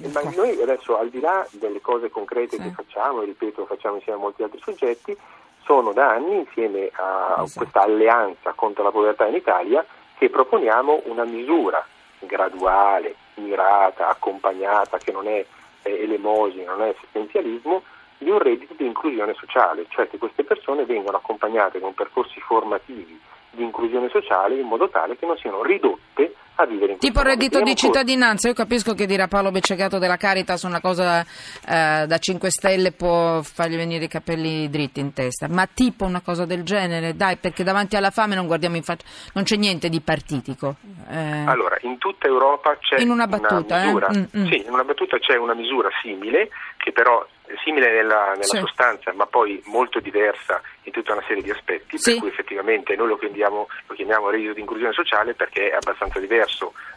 Eh, 0.01 0.07
Ma 0.09 0.21
noi 0.23 0.61
adesso, 0.61 0.97
al 0.97 1.09
di 1.09 1.19
là 1.21 1.47
delle 1.51 1.79
cose 1.79 2.09
concrete 2.09 2.57
Sì. 2.57 2.61
che 2.61 2.71
facciamo, 2.71 3.21
e 3.21 3.25
ripeto, 3.25 3.65
facciamo 3.65 3.95
insieme 3.95 4.17
a 4.19 4.21
molti 4.21 4.43
altri 4.43 4.59
soggetti, 4.59 5.15
sono 5.63 5.93
da 5.93 6.09
anni, 6.11 6.39
insieme 6.39 6.89
a 6.95 7.35
Esatto. 7.43 7.51
questa 7.55 7.81
alleanza 7.83 8.51
contro 8.53 8.83
la 8.83 8.91
povertà 8.91 9.25
in 9.27 9.35
Italia, 9.35 9.85
che 10.17 10.29
proponiamo 10.29 11.03
una 11.05 11.23
misura 11.23 11.85
graduale, 12.19 13.15
mirata, 13.35 14.09
accompagnata, 14.09 14.97
che 14.97 15.11
non 15.11 15.27
è 15.27 15.45
eh, 15.83 16.03
elemosina, 16.03 16.73
non 16.73 16.87
è 16.87 16.89
assistenzialismo, 16.89 17.83
di 18.17 18.29
un 18.29 18.39
reddito 18.39 18.73
di 18.75 18.85
inclusione 18.85 19.33
sociale, 19.35 19.85
cioè 19.89 20.09
che 20.09 20.17
queste 20.17 20.43
persone 20.43 20.85
vengano 20.85 21.17
accompagnate 21.17 21.79
con 21.79 21.93
percorsi 21.93 22.39
formativi 22.39 23.19
di 23.51 23.63
inclusione 23.63 24.09
sociale 24.09 24.55
in 24.55 24.67
modo 24.67 24.89
tale 24.89 25.17
che 25.17 25.25
non 25.25 25.37
siano 25.37 25.63
ridotte 25.63 26.35
a 26.59 26.65
vivere 26.65 26.93
in 26.93 26.97
Tipo 26.99 27.19
il 27.19 27.25
reddito 27.25 27.61
di 27.61 27.75
cittadinanza, 27.75 28.47
io 28.47 28.53
capisco 28.53 28.93
che 28.93 29.05
dirà 29.05 29.27
Paolo 29.27 29.51
Beccegato 29.51 29.97
della 29.99 30.17
Caritas 30.17 30.63
una 30.63 30.81
cosa 30.81 31.21
eh, 31.21 32.05
da 32.07 32.17
5 32.17 32.49
stelle 32.49 32.91
può 32.91 33.41
fargli 33.43 33.75
venire 33.75 34.05
i 34.05 34.07
capelli 34.07 34.69
dritti 34.69 34.99
in 34.99 35.13
testa, 35.13 35.47
ma 35.47 35.67
tipo 35.71 36.05
una 36.05 36.21
cosa 36.21 36.45
del 36.45 36.63
genere, 36.63 37.15
dai, 37.15 37.37
perché 37.37 37.63
davanti 37.63 37.95
alla 37.95 38.09
fame 38.11 38.35
non 38.35 38.47
guardiamo 38.47 38.75
in 38.75 38.83
faccia, 38.83 39.05
non 39.33 39.43
c'è 39.43 39.55
niente 39.55 39.89
di 39.89 40.01
partitico. 40.01 40.75
Eh, 41.09 41.43
Allora, 41.45 41.77
in 41.81 41.97
tutta 41.99 42.27
Europa 42.27 42.75
c'è 42.79 42.99
In 43.01 43.09
una 43.11 43.27
battuta, 43.27 43.81
eh? 43.81 43.85
misura, 43.85 44.07
Mm, 44.09 44.23
mm. 44.41 44.47
sì, 44.47 44.63
in 44.65 44.71
una 44.73 44.83
battuta 44.83 45.17
c'è 45.19 45.35
una 45.37 45.53
misura 45.53 45.89
simile, 46.01 46.49
che 46.77 46.91
però 46.91 47.25
simile 47.63 47.91
nella, 47.91 48.31
nella 48.31 48.43
Sì. 48.43 48.57
sostanza, 48.57 49.13
ma 49.13 49.25
poi 49.25 49.61
molto 49.65 49.99
diversa 49.99 50.61
in 50.83 50.91
tutta 50.91 51.13
una 51.13 51.23
serie 51.27 51.43
di 51.43 51.49
aspetti, 51.51 51.97
Sì. 51.97 52.11
per 52.11 52.19
cui 52.19 52.29
effettivamente 52.29 52.95
noi 52.95 53.07
lo 53.07 53.17
chiamiamo, 53.17 53.67
lo 53.87 53.95
chiamiamo 53.95 54.29
reddito 54.29 54.53
di 54.53 54.59
inclusione 54.61 54.93
sociale 54.93 55.33
perché 55.33 55.69
è 55.69 55.75
abbastanza 55.75 56.19
diverso 56.19 56.46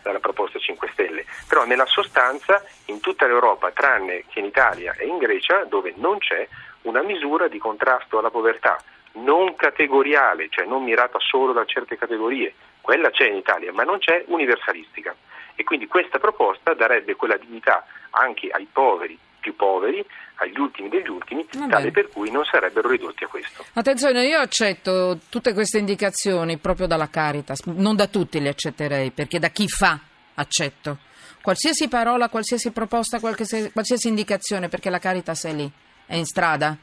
dalla 0.03 0.19
proposta 0.19 0.59
5 0.59 0.89
Stelle. 0.93 1.25
Però 1.49 1.65
nella 1.65 1.87
sostanza 1.87 2.63
in 2.87 3.01
tutta 3.01 3.27
l'Europa, 3.27 3.71
tranne 3.71 4.25
che 4.29 4.41
in 4.41 4.47
Italia 4.47 4.95
e 4.97 5.07
in 5.07 5.19
Grecia, 5.19 5.65
dove 5.65 5.93
non 5.97 6.19
c'è 6.19 6.47
una 6.83 7.03
misura 7.03 7.49
di 7.49 7.59
contrasto 7.59 8.19
alla 8.19 8.31
povertà 8.31 8.83
non 9.13 9.57
categoriale, 9.57 10.49
cioè 10.51 10.67
non 10.67 10.85
mirata 10.85 11.19
solo 11.19 11.53
da 11.53 11.65
certe 11.65 11.97
categorie, 11.97 12.55
quella 12.81 13.11
c'è 13.11 13.27
in 13.27 13.37
Italia, 13.37 13.73
ma 13.73 13.83
non 13.83 13.99
c'è 13.99 14.25
universalistica. 14.29 15.15
E 15.55 15.65
quindi 15.65 15.87
questa 15.87 16.19
proposta 16.19 16.75
darebbe 16.75 17.17
quella 17.17 17.37
dignità 17.37 17.85
anche 18.11 18.49
ai 18.51 18.67
poveri 18.71 19.19
più 19.41 19.57
poveri, 19.57 20.05
agli 20.37 20.59
ultimi 20.59 20.89
degli 20.89 21.09
ultimi, 21.09 21.45
Va 21.53 21.59
bene. 21.61 21.73
tale 21.73 21.91
per 21.91 22.09
cui 22.09 22.31
non 22.31 22.45
sarebbero 22.45 22.89
ridotti 22.89 23.25
a 23.25 23.27
questo. 23.27 23.65
Attenzione, 23.75 24.27
io 24.27 24.39
accetto 24.39 25.19
tutte 25.29 25.53
queste 25.53 25.79
indicazioni 25.79 26.57
proprio 26.59 26.87
dalla 26.87 27.09
Caritas, 27.09 27.63
non 27.65 27.97
da 27.97 28.07
tutti 28.07 28.41
le 28.41 28.51
accetterei, 28.51 29.11
perché 29.11 29.39
da 29.39 29.49
chi 29.49 29.67
fa 29.69 29.99
accetto. 30.35 30.99
Qualsiasi 31.43 31.89
parola, 31.89 32.29
qualsiasi 32.29 32.71
proposta, 32.71 33.19
qualsiasi, 33.19 33.71
qualsiasi 33.73 34.09
indicazione, 34.09 34.69
perché 34.69 34.91
la 34.91 34.99
Caritas 34.99 35.45
è 35.45 35.53
lì, 35.53 35.71
è 36.07 36.15
in 36.15 36.25
strada, 36.27 36.77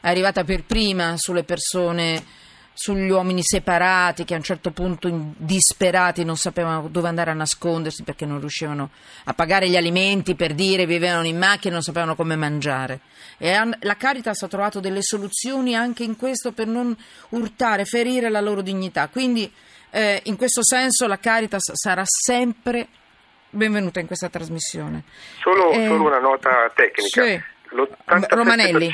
è 0.00 0.08
arrivata 0.08 0.44
per 0.44 0.64
prima 0.64 1.14
sulle 1.16 1.42
persone, 1.44 2.22
sugli 2.78 3.08
uomini 3.08 3.42
separati 3.42 4.24
che 4.26 4.34
a 4.34 4.36
un 4.36 4.42
certo 4.42 4.70
punto 4.70 5.08
disperati 5.10 6.24
non 6.24 6.36
sapevano 6.36 6.88
dove 6.88 7.08
andare 7.08 7.30
a 7.30 7.34
nascondersi 7.34 8.02
perché 8.02 8.26
non 8.26 8.38
riuscivano 8.38 8.90
a 9.24 9.32
pagare 9.32 9.66
gli 9.70 9.76
alimenti 9.78 10.34
per 10.34 10.52
dire 10.52 10.84
vivevano 10.84 11.26
in 11.26 11.38
macchina 11.38 11.70
e 11.70 11.72
non 11.72 11.82
sapevano 11.82 12.14
come 12.14 12.36
mangiare. 12.36 13.00
E 13.38 13.58
la 13.80 13.96
Caritas 13.96 14.42
ha 14.42 14.48
trovato 14.48 14.80
delle 14.80 15.00
soluzioni 15.02 15.74
anche 15.74 16.04
in 16.04 16.16
questo 16.16 16.52
per 16.52 16.66
non 16.66 16.94
urtare, 17.30 17.86
ferire 17.86 18.28
la 18.28 18.40
loro 18.42 18.60
dignità. 18.60 19.08
Quindi 19.08 19.50
eh, 19.90 20.20
in 20.24 20.36
questo 20.36 20.62
senso 20.62 21.06
la 21.06 21.18
Caritas 21.18 21.72
sarà 21.72 22.02
sempre 22.04 22.88
benvenuta 23.48 24.00
in 24.00 24.06
questa 24.06 24.28
trasmissione. 24.28 25.04
Solo, 25.40 25.70
Eh, 25.72 25.86
solo 25.86 26.04
una 26.04 26.18
nota 26.18 26.70
tecnica. 26.74 27.24
sì. 27.24 27.42
L'87% 27.70 28.26
Romanelli. 28.34 28.92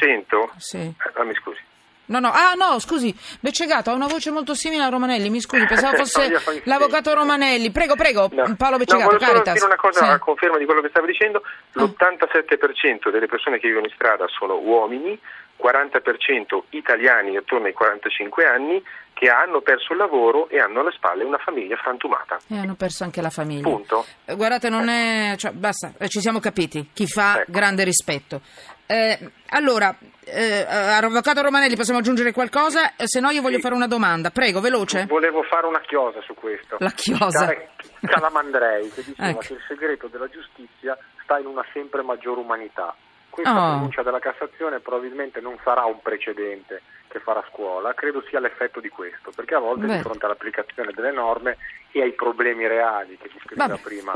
Sì. 0.57 0.77
Eh, 0.79 0.95
ah, 1.15 1.25
mi 1.25 1.35
scusi. 1.35 1.59
No, 2.05 2.19
no, 2.19 2.31
ah 2.33 2.55
no, 2.55 2.79
scusi, 2.79 3.15
Beccegato 3.41 3.91
ha 3.91 3.95
una 3.95 4.07
voce 4.09 4.31
molto 4.31 4.55
simile 4.55 4.83
a 4.83 4.89
Romanelli, 4.89 5.31
mi 5.31 5.41
scusi, 5.41 5.65
pensavo 5.67 5.97
fosse 5.99 6.29
No, 6.29 6.39
l'avvocato 6.65 7.15
Romanelli. 7.15 7.71
Prego, 7.71 7.95
prego, 7.95 8.29
No. 8.33 8.55
Paolo 8.57 8.77
No, 8.77 8.79
Beccegato, 8.79 9.11
solo 9.11 9.19
Caritas. 9.19 9.55
dire 9.55 9.65
una 9.67 9.77
cosa 9.77 10.05
Sì. 10.05 10.11
a 10.11 10.19
conferma 10.19 10.59
di 10.59 10.65
quello 10.65 10.81
che 10.83 10.89
stavo 10.89 11.07
dicendo. 11.07 11.43
Ah. 11.75 11.83
L'87% 11.83 13.11
delle 13.11 13.27
persone 13.27 13.59
che 13.59 13.69
vivono 13.69 13.87
in 13.87 13.93
strada 13.95 14.27
sono 14.29 14.57
uomini, 14.59 15.19
40% 15.57 16.65
italiani 16.71 17.37
attorno 17.37 17.67
ai 17.67 17.73
45 17.73 18.45
anni 18.47 18.83
che 19.15 19.29
hanno 19.29 19.61
perso 19.61 19.93
il 19.93 19.99
lavoro 19.99 20.49
e 20.49 20.59
hanno 20.59 20.81
alle 20.81 20.91
spalle 20.93 21.23
una 21.23 21.39
famiglia 21.39 21.77
frantumata. 21.77 22.39
E 22.49 22.57
hanno 22.59 22.75
perso 22.75 23.05
anche 23.05 23.21
la 23.23 23.31
famiglia. 23.31 23.63
Punto. 23.69 24.05
Eh, 24.25 24.35
Guardate, 24.35 24.69
non 24.69 24.89
è. 24.89 25.35
Cioè, 25.37 25.53
basta, 25.53 25.93
eh, 25.99 26.09
ci 26.09 26.21
siamo 26.21 26.41
capiti. 26.41 26.91
Chi 26.93 27.07
fa 27.07 27.41
Ecco. 27.41 27.53
grande 27.53 27.85
rispetto. 27.85 28.41
Eh, 28.87 29.19
allora, 29.51 29.95
eh, 30.25 30.67
avvocato 30.69 31.41
Romanelli, 31.41 31.77
possiamo 31.77 32.01
aggiungere 32.01 32.33
qualcosa? 32.33 32.95
Eh, 32.97 33.07
se 33.07 33.21
no, 33.21 33.31
io 33.31 33.41
voglio 33.41 33.57
Sì. 33.57 33.63
fare 33.63 33.75
una 33.75 33.87
domanda. 33.87 34.31
Prego, 34.31 34.61
veloce. 34.61 35.07
Volevo 35.07 35.43
fare 35.45 35.67
una 35.67 35.81
chiosa 35.81 36.21
su 36.23 36.35
questo. 36.35 36.77
La 36.81 36.91
chiosa. 36.91 37.47
Citare 37.49 37.71
Calamandrei 38.01 38.91
che 38.91 39.03
diceva 39.05 39.29
Ecco. 39.29 39.39
che 39.41 39.53
il 39.55 39.61
segreto 39.67 40.09
della 40.09 40.29
giustizia 40.29 40.97
sta 41.23 41.39
in 41.39 41.47
una 41.47 41.65
sempre 41.73 42.03
maggiore 42.03 42.41
umanità. 42.41 42.95
Questa 43.31 43.51
Oh. 43.51 43.71
pronuncia 43.71 44.03
della 44.03 44.19
Cassazione 44.19 44.81
probabilmente 44.81 45.41
non 45.41 45.57
sarà 45.65 45.85
un 45.85 46.03
precedente 46.03 46.83
che 47.09 47.19
farà 47.21 47.43
scuola, 47.51 47.95
credo 47.95 48.23
sia 48.29 48.41
l'effetto 48.41 48.79
di 48.81 48.89
questo, 48.91 49.31
perché 49.35 49.55
a 49.55 49.59
volte 49.59 49.87
Beh. 49.87 49.97
di 49.97 50.03
fronte 50.03 50.27
all'applicazione 50.27 50.93
delle 50.95 51.13
norme 51.13 51.57
e 51.93 52.03
ai 52.03 52.13
problemi 52.13 52.67
reali 52.67 53.17
che 53.17 53.31
descriveva 53.33 53.69
Vabbè. 53.69 53.81
prima, 53.81 54.13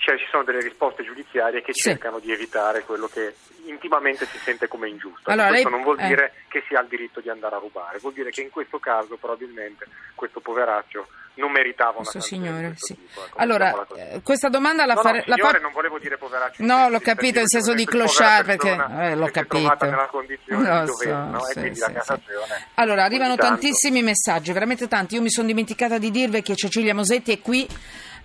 cioè 0.00 0.16
ci 0.16 0.26
sono 0.30 0.44
delle 0.44 0.60
risposte 0.60 1.04
giudiziarie 1.04 1.60
che 1.62 1.72
Sì. 1.74 1.90
cercano 1.90 2.18
di 2.18 2.32
evitare 2.32 2.82
quello 2.84 3.06
che 3.06 3.34
intimamente 3.66 4.24
si 4.26 4.38
sente 4.38 4.66
come 4.66 4.88
ingiusto. 4.88 5.30
Allora, 5.30 5.48
questo 5.48 5.68
lei- 5.68 5.76
non 5.76 5.84
vuol 5.84 6.00
eh. 6.00 6.06
dire 6.06 6.32
che 6.48 6.64
si 6.66 6.74
ha 6.74 6.80
il 6.80 6.88
diritto 6.88 7.20
di 7.20 7.28
andare 7.28 7.56
a 7.56 7.58
rubare, 7.58 7.98
vuol 7.98 8.14
dire 8.14 8.30
che 8.30 8.40
in 8.40 8.50
questo 8.50 8.78
caso 8.78 9.16
probabilmente 9.16 9.86
questo 10.14 10.40
poveraccio 10.40 11.06
non 11.34 11.52
meritava 11.52 11.98
una 11.98 12.08
Questo 12.10 12.20
signore, 12.20 12.72
sì. 12.76 12.94
tipo, 12.96 13.24
ecco, 13.24 13.38
Allora, 13.38 13.86
eh, 13.94 14.20
questa 14.22 14.48
domanda 14.48 14.84
la 14.84 14.94
No, 14.94 15.00
no, 15.00 15.06
fare. 15.06 15.22
la 15.26 15.34
signore, 15.36 15.56
fa- 15.58 15.62
non 15.62 15.72
volevo 15.72 15.98
dire 15.98 16.16
poveraccio. 16.18 16.62
No, 16.64 16.88
l'ho 16.88 17.00
capito, 17.00 17.38
in 17.38 17.46
senso 17.46 17.72
di 17.74 17.84
clochard, 17.86 18.46
perché 18.46 18.70
eh, 18.70 19.14
l'ho 19.14 19.28
capito. 19.30 19.76
nella 19.84 20.06
condizione 20.10 20.68
Lo 20.68 20.80
di 20.80 20.86
dovere, 20.86 21.10
so, 21.10 21.16
no? 21.16 21.40
sì, 21.44 21.74
sì, 21.74 21.80
la. 21.80 21.92
Cassazione. 21.92 22.66
Allora, 22.74 23.04
arrivano 23.04 23.36
tanto- 23.36 23.52
tantissimi 23.60 24.02
messaggi, 24.02 24.52
veramente 24.52 24.88
tanti. 24.88 25.14
Io 25.14 25.22
mi 25.22 25.30
sono 25.30 25.46
dimenticata 25.46 25.98
di 25.98 26.10
dirvi 26.10 26.42
che 26.42 26.56
Cecilia 26.56 26.94
Mosetti 26.94 27.32
è 27.32 27.40
qui 27.40 27.66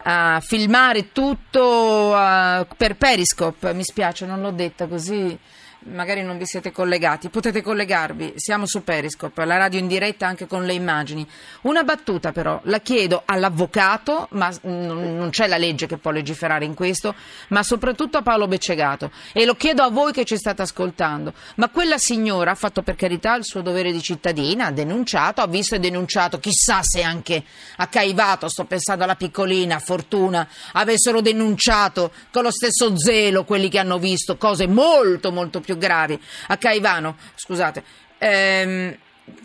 a 0.07 0.39
filmare 0.39 1.12
tutto 1.12 2.15
eh, 2.15 2.67
per 2.77 2.95
Periscope. 2.95 3.74
Mi 3.74 3.83
spiace, 3.83 4.25
non 4.25 4.41
l'ho 4.41 4.51
detta 4.51 4.88
così. 4.88 5.38
Magari 5.87 6.23
non 6.23 6.39
vi 6.39 6.47
siete 6.47 6.71
collegati, 6.71 7.29
potete 7.29 7.61
collegarvi, 7.61 8.33
siamo 8.37 8.65
su 8.65 8.83
Periscope, 8.83 9.45
la 9.45 9.57
radio 9.57 9.79
in 9.79 9.85
diretta 9.85 10.25
anche 10.25 10.47
con 10.47 10.65
le 10.65 10.73
immagini. 10.73 11.27
Una 11.61 11.83
battuta 11.83 12.31
però, 12.31 12.59
la 12.63 12.79
chiedo 12.79 13.21
all'avvocato, 13.23 14.27
ma 14.31 14.51
non 14.63 15.27
c'è 15.29 15.45
la 15.45 15.57
legge 15.57 15.85
che 15.85 15.97
può 15.97 16.09
legiferare 16.09 16.65
in 16.65 16.73
questo, 16.73 17.13
ma 17.49 17.61
soprattutto 17.61 18.17
a 18.17 18.23
Paolo 18.23 18.47
Beccegato 18.47 19.11
e 19.31 19.45
lo 19.45 19.53
chiedo 19.53 19.83
a 19.83 19.89
voi 19.89 20.11
che 20.11 20.25
ci 20.25 20.37
state 20.37 20.63
ascoltando. 20.63 21.33
Ma 21.57 21.69
quella 21.69 21.99
signora 21.99 22.49
ha 22.49 22.55
fatto 22.55 22.81
per 22.81 22.95
carità 22.95 23.35
il 23.35 23.45
suo 23.45 23.61
dovere 23.61 23.91
di 23.91 24.01
cittadina, 24.01 24.65
ha 24.65 24.71
denunciato, 24.71 25.41
ha 25.41 25.47
visto 25.47 25.75
e 25.75 25.79
denunciato, 25.79 26.39
chissà 26.39 26.81
se 26.81 27.03
anche 27.03 27.43
a 27.77 27.85
Caivato, 27.85 28.49
sto 28.49 28.65
pensando 28.65 29.03
alla 29.03 29.15
piccolina, 29.15 29.75
a 29.75 29.79
Fortuna, 29.79 30.47
avessero 30.71 31.21
denunciato 31.21 32.11
con 32.31 32.41
lo 32.41 32.51
stesso 32.51 32.97
zelo 32.97 33.43
quelli 33.43 33.69
che 33.69 33.77
hanno 33.77 33.99
visto 33.99 34.35
cose 34.37 34.65
molto 34.65 35.31
molto 35.31 35.59
più 35.61 35.73
gravi. 35.77 36.20
A 36.48 36.58
Caivano, 36.58 37.15
scusate, 37.36 37.84
ehm, 38.17 38.96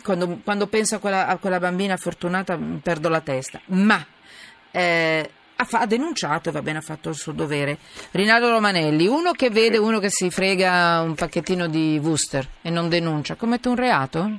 quando, 0.03 0.39
quando 0.43 0.67
penso 0.67 0.95
a 0.95 0.99
quella, 0.99 1.27
a 1.27 1.37
quella 1.37 1.59
bambina 1.59 1.97
fortunata 1.97 2.55
mm, 2.57 2.77
perdo 2.77 3.09
la 3.09 3.21
testa, 3.21 3.59
ma 3.67 4.03
eh, 4.71 5.29
ha, 5.55 5.67
ha 5.71 5.85
denunciato 5.85 6.49
e 6.49 6.51
va 6.51 6.61
bene, 6.61 6.79
ha 6.79 6.81
fatto 6.81 7.09
il 7.09 7.15
suo 7.15 7.31
dovere. 7.31 7.77
Rinaldo 8.11 8.49
Romanelli, 8.49 9.07
uno 9.07 9.31
che 9.31 9.49
vede 9.49 9.77
uno 9.77 9.99
che 9.99 10.09
si 10.09 10.29
frega 10.29 11.01
un 11.01 11.15
pacchettino 11.15 11.67
di 11.67 11.99
Wooster 12.01 12.45
e 12.61 12.69
non 12.69 12.89
denuncia, 12.89 13.35
commette 13.35 13.67
un 13.69 13.75
reato? 13.75 14.35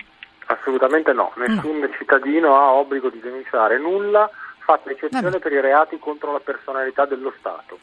Assolutamente 0.46 1.12
no, 1.12 1.32
nessun 1.36 1.88
cittadino 1.96 2.56
ha 2.56 2.72
obbligo 2.72 3.08
di 3.08 3.20
denunciare 3.20 3.78
nulla, 3.78 4.28
fatta 4.58 4.90
eccezione 4.90 5.22
Vabbè. 5.30 5.38
per 5.38 5.52
i 5.52 5.60
reati 5.60 5.98
contro 5.98 6.32
la 6.32 6.40
personalità 6.40 7.06
dello 7.06 7.32
Stato, 7.38 7.78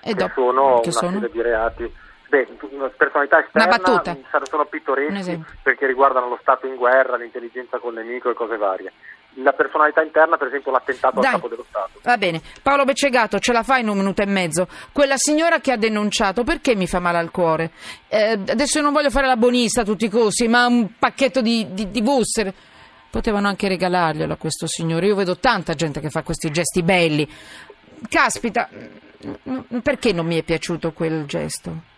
E 0.00 0.08
che 0.10 0.14
dopo- 0.14 0.32
sono 0.34 0.80
che 0.80 0.88
una 0.88 0.98
sono? 0.98 1.12
serie 1.20 1.30
di 1.30 1.42
reati. 1.42 1.92
Beh, 2.28 2.48
una 2.70 2.88
personalità 2.88 3.46
sar- 3.52 4.48
sono 4.48 4.64
pittoreschi 4.66 5.40
perché 5.62 5.86
riguardano 5.86 6.28
lo 6.28 6.38
Stato 6.40 6.66
in 6.66 6.74
guerra, 6.74 7.16
l'intelligenza 7.16 7.78
col 7.78 7.94
nemico 7.94 8.30
e 8.30 8.34
cose 8.34 8.56
varie. 8.56 8.92
La 9.40 9.52
personalità 9.52 10.02
interna, 10.02 10.36
per 10.36 10.48
esempio, 10.48 10.72
l'attentato 10.72 11.20
Dai. 11.20 11.26
al 11.26 11.32
capo 11.34 11.48
dello 11.48 11.64
Stato. 11.68 12.00
Va 12.02 12.16
bene, 12.16 12.40
Paolo 12.62 12.84
Beccegato, 12.84 13.38
ce 13.38 13.52
la 13.52 13.62
fai 13.62 13.82
in 13.82 13.88
un 13.88 13.98
minuto 13.98 14.22
e 14.22 14.26
mezzo? 14.26 14.66
Quella 14.92 15.16
signora 15.16 15.60
che 15.60 15.72
ha 15.72 15.76
denunciato, 15.76 16.42
perché 16.42 16.74
mi 16.74 16.86
fa 16.86 17.00
male 17.00 17.18
al 17.18 17.30
cuore? 17.30 17.70
Eh, 18.08 18.32
adesso 18.32 18.78
io 18.78 18.84
non 18.84 18.94
voglio 18.94 19.10
fare 19.10 19.26
la 19.26 19.36
bonista 19.36 19.82
a 19.82 19.84
tutti 19.84 20.06
i 20.06 20.10
costi, 20.10 20.48
ma 20.48 20.66
un 20.66 20.96
pacchetto 20.98 21.42
di, 21.42 21.66
di, 21.70 21.90
di 21.90 22.00
Wooster. 22.00 22.52
Potevano 23.10 23.46
anche 23.46 23.68
regalarglielo 23.68 24.32
a 24.32 24.36
questo 24.36 24.66
signore. 24.66 25.06
Io 25.06 25.14
vedo 25.14 25.36
tanta 25.36 25.74
gente 25.74 26.00
che 26.00 26.10
fa 26.10 26.22
questi 26.22 26.50
gesti 26.50 26.82
belli. 26.82 27.28
Caspita, 28.08 28.68
mm, 28.70 29.78
perché 29.78 30.12
non 30.12 30.26
mi 30.26 30.38
è 30.38 30.42
piaciuto 30.42 30.92
quel 30.92 31.24
gesto? 31.26 31.94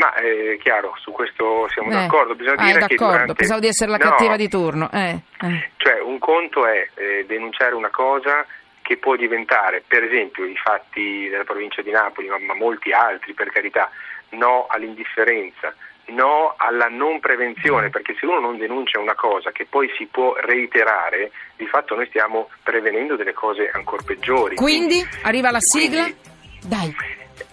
Ma 0.00 0.14
è 0.14 0.56
chiaro, 0.62 0.94
su 0.98 1.12
questo 1.12 1.68
siamo 1.68 1.90
Eh, 1.90 1.94
d'accordo. 1.94 2.34
Bisogna 2.34 2.62
ah, 2.62 2.64
dire 2.64 2.78
è 2.78 2.86
che 2.86 2.94
d'accordo, 2.94 3.12
durante... 3.12 3.34
pensavo 3.34 3.60
di 3.60 3.66
essere 3.66 3.90
la 3.90 3.98
No, 3.98 4.08
cattiva 4.08 4.36
di 4.36 4.48
turno. 4.48 4.90
Eh, 4.90 5.20
eh. 5.42 5.70
Cioè, 5.76 6.00
un 6.00 6.18
conto 6.18 6.66
è 6.66 6.88
eh, 6.94 7.24
denunciare 7.28 7.74
una 7.74 7.90
cosa 7.90 8.46
che 8.80 8.96
può 8.96 9.14
diventare, 9.14 9.84
per 9.86 10.02
esempio, 10.02 10.46
i 10.46 10.56
fatti 10.56 11.28
della 11.28 11.44
provincia 11.44 11.82
di 11.82 11.90
Napoli, 11.90 12.28
ma, 12.28 12.38
ma 12.38 12.54
molti 12.54 12.92
altri, 12.92 13.34
per 13.34 13.50
carità, 13.50 13.90
no 14.30 14.66
all'indifferenza 14.70 15.74
no 16.10 16.54
alla 16.56 16.88
non 16.88 17.20
prevenzione, 17.20 17.88
perché 17.88 18.16
se 18.18 18.26
uno 18.26 18.40
non 18.40 18.58
denuncia 18.58 18.98
una 18.98 19.14
cosa 19.14 19.52
che 19.52 19.64
poi 19.68 19.88
si 19.96 20.06
può 20.06 20.34
reiterare, 20.40 21.30
di 21.54 21.66
fatto 21.66 21.94
noi 21.94 22.06
stiamo 22.06 22.48
prevenendo 22.64 23.14
delle 23.14 23.32
cose 23.32 23.70
ancora 23.72 24.02
peggiori. 24.04 24.56
Quindi, 24.56 25.06
arriva 25.22 25.52
la 25.52 25.60
sigla? 25.60 26.02
Quindi, 26.02 26.18
Dai. 26.66 26.96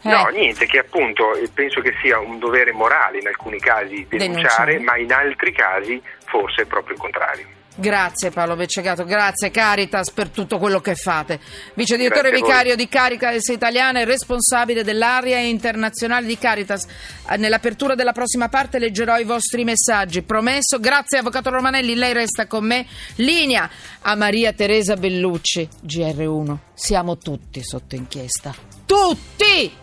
No, 0.01 0.27
Eh. 0.29 0.32
niente, 0.34 0.65
che 0.65 0.79
appunto 0.79 1.36
eh, 1.36 1.50
penso 1.53 1.82
che 1.82 1.94
sia 2.01 2.20
un 2.20 2.39
dovere 2.39 2.72
morale 2.72 3.20
in 3.20 3.27
alcuni 3.27 3.60
casi 3.60 4.06
denunciare, 4.10 4.75
Denunciare. 4.75 4.79
ma 4.79 4.98
in 4.98 5.12
altri 5.12 5.51
casi 5.53 6.01
forse 6.25 6.63
è 6.63 6.65
proprio 6.65 6.96
il 6.96 7.00
contrario. 7.01 7.46
Grazie 7.79 8.32
Paolo 8.32 8.56
Beccegato, 8.56 9.03
grazie 9.06 9.51
Caritas 9.51 10.10
per 10.10 10.29
tutto 10.29 10.58
quello 10.58 10.79
che 10.79 10.96
fate. 10.96 11.39
Vice 11.75 11.96
direttore 11.96 12.32
vicario 12.32 12.75
di 12.75 12.88
Caritas 12.89 13.50
Italiana 13.50 14.00
e 14.00 14.06
responsabile 14.06 14.84
dell'area 14.84 15.38
internazionale 15.38 16.25
di 16.25 16.39
Caritas. 16.39 16.88
Eh, 17.29 17.38
Nell'apertura 17.38 17.94
della 17.94 18.13
prossima 18.13 18.50
parte 18.50 18.79
leggerò 18.79 19.20
i 19.20 19.25
vostri 19.25 19.63
messaggi. 19.63 20.24
Promesso. 20.24 20.79
Grazie 20.79 21.20
Avvocato 21.20 21.51
Romanelli, 21.51 21.94
lei 21.94 22.13
resta 22.13 22.48
con 22.48 22.65
me. 22.65 22.84
Linea 23.17 23.70
a 24.01 24.15
Maria 24.15 24.53
Teresa 24.53 24.96
Bellucci, 24.96 25.70
GR1. 25.86 26.58
Siamo 26.74 27.20
tutti 27.20 27.62
sotto 27.63 27.94
inchiesta. 27.94 28.77
Tutti! 28.88 29.77